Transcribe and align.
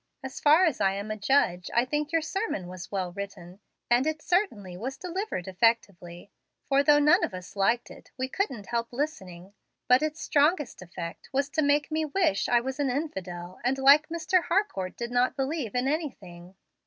As 0.23 0.39
far 0.39 0.65
as 0.65 0.81
I 0.81 0.93
am 0.95 1.11
a 1.11 1.15
judge 1.15 1.69
I 1.75 1.85
think 1.85 2.11
your 2.11 2.23
sermon 2.23 2.67
was 2.67 2.91
well 2.91 3.11
written, 3.11 3.59
and 3.87 4.07
it 4.07 4.19
certainly 4.23 4.75
was 4.75 4.97
delivered 4.97 5.47
effectively; 5.47 6.31
for, 6.65 6.81
though 6.81 6.97
none 6.97 7.23
of 7.23 7.35
us 7.35 7.55
liked 7.55 7.91
it, 7.91 8.09
we 8.17 8.27
couldn't 8.27 8.65
help 8.69 8.91
listening. 8.91 9.53
But 9.87 10.01
its 10.01 10.19
strongest 10.19 10.81
effect 10.81 11.29
was 11.31 11.49
to 11.49 11.61
make 11.61 11.91
me 11.91 12.03
wish 12.05 12.49
I 12.49 12.61
was 12.61 12.79
an 12.79 12.89
infidel 12.89 13.59
and, 13.63 13.77
like 13.77 14.09
Mr. 14.09 14.45
Harcourt, 14.45 14.97
did 14.97 15.11
not 15.11 15.35
believe 15.37 15.75
in 15.75 15.87
anything. 15.87 16.55